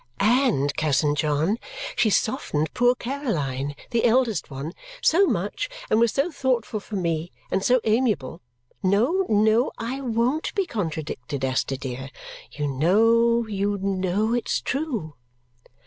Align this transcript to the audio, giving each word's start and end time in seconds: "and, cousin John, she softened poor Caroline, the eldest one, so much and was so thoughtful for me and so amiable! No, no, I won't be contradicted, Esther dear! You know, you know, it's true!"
"and, 0.19 0.75
cousin 0.77 1.13
John, 1.13 1.59
she 1.95 2.09
softened 2.09 2.73
poor 2.73 2.95
Caroline, 2.95 3.75
the 3.91 4.03
eldest 4.03 4.49
one, 4.49 4.73
so 4.99 5.27
much 5.27 5.69
and 5.91 5.99
was 5.99 6.11
so 6.11 6.31
thoughtful 6.31 6.79
for 6.79 6.95
me 6.95 7.31
and 7.51 7.63
so 7.63 7.79
amiable! 7.83 8.41
No, 8.81 9.27
no, 9.29 9.71
I 9.77 10.01
won't 10.01 10.55
be 10.55 10.65
contradicted, 10.65 11.45
Esther 11.45 11.75
dear! 11.77 12.09
You 12.51 12.67
know, 12.67 13.45
you 13.45 13.77
know, 13.77 14.33
it's 14.33 14.59
true!" 14.59 15.13